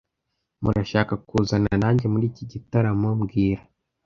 Murashaka 0.63 1.13
kuzana 1.27 1.71
nanjye 1.81 2.05
muri 2.13 2.25
iki 2.31 2.43
gitaramo 2.51 3.07
mbwira 3.19 3.61